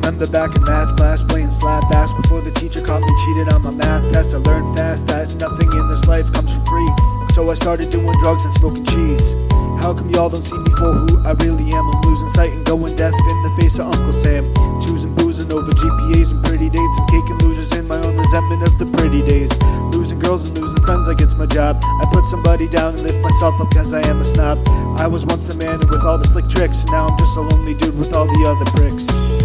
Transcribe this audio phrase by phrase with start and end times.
[0.00, 3.62] the back in math class, playing slap ass before the teacher caught me cheated on
[3.62, 4.34] my math test.
[4.34, 6.90] I learned fast that nothing in this life comes for free.
[7.34, 9.34] So I started doing drugs and smoking cheese.
[9.82, 11.82] How come y'all don't see me for who I really am?
[11.90, 14.46] I'm losing sight and going deaf in the face of Uncle Sam.
[14.78, 16.94] Choosing boozing over GPAs and pretty dates.
[17.02, 19.50] I'm caking losers in my own resentment of the pretty days.
[19.90, 21.82] Losing girls and losing friends like it's my job.
[21.82, 24.62] I put somebody down and lift myself up cause I am a snob.
[25.02, 26.86] I was once the man with all the slick tricks.
[26.86, 29.41] Now I'm just a lonely dude with all the other pricks.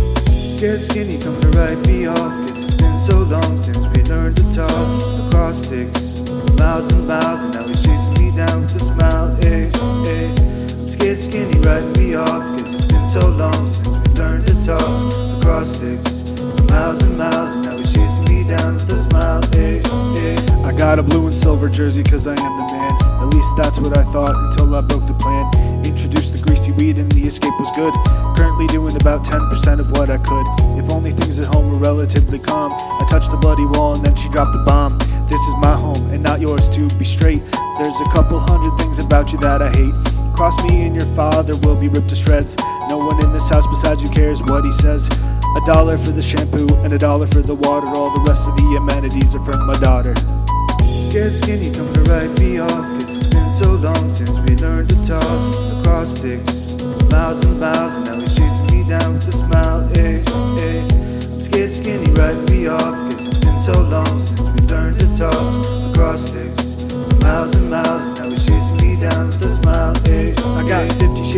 [0.58, 2.18] Scared skinny come to write me off.
[2.18, 7.54] Cause it's been so long since we learned to toss acrostics Miles and miles and
[7.54, 9.38] now he's chasing me down with a smile.
[9.44, 10.36] Eh, eh.
[10.82, 12.42] I'm scared skinny writing me off.
[12.58, 15.06] Cause it's been so long since we learned to toss
[15.38, 19.44] acrostics Miles and miles and now he's chasing me down with a smile.
[19.54, 20.66] Eh, eh.
[20.66, 23.22] I got a blue and silver jersey cause I am the man.
[23.22, 27.00] At least that's what I thought until I broke the plan Introduced the greasy weed
[27.00, 27.92] and the escape was good
[28.38, 30.46] Currently doing about 10% of what I could.
[30.78, 32.72] If only things at home were relatively calm.
[32.72, 34.96] I touched the bloody wall and then she dropped the bomb.
[35.28, 37.42] This is my home and not yours to be straight.
[37.82, 39.94] There's a couple hundred things about you that I hate.
[40.38, 42.56] Cross me and your father will be ripped to shreds.
[42.90, 45.10] No one in this house besides you cares what he says.
[45.10, 47.88] A dollar for the shampoo and a dollar for the water.
[47.88, 50.14] All the rest of the amenities are from my daughter.
[51.10, 53.17] Scared skinny come to write me off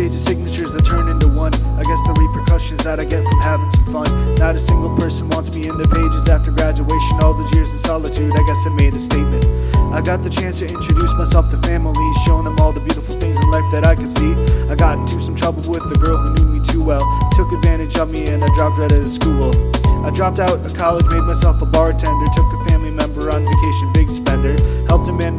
[0.00, 1.52] shades of signatures that turn into one.
[1.76, 4.08] I guess the repercussions that I get from having some fun.
[4.36, 7.20] Not a single person wants me in their pages after graduation.
[7.20, 9.44] All those years in solitude I guess I made a statement.
[9.92, 13.36] I got the chance to introduce myself to families, showing them all the beautiful things
[13.36, 14.32] in life that I could see.
[14.72, 17.04] I got into some trouble with a girl who knew me too well,
[17.36, 19.52] took advantage of me, and I dropped right out of school.
[20.00, 22.89] I dropped out of college, made myself a bartender, took a family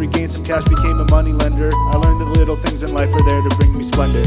[0.03, 1.69] a some cash, became a money lender.
[1.73, 4.23] I learned the little things in life are there to bring me splendor.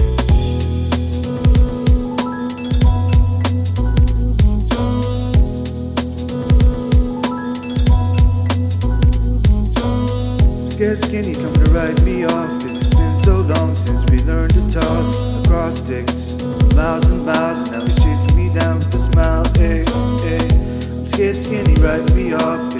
[10.70, 14.54] Scared skinny come to write me off Cause it's been so long since we learned
[14.54, 16.42] to toss acrostics
[16.74, 20.48] Miles and miles and now he's chasing me down with a smile eh, eh.
[20.90, 22.74] I'm scared skinny write me off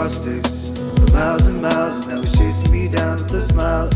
[0.00, 3.89] acrostics For miles and miles and now he's chasing me down with a smile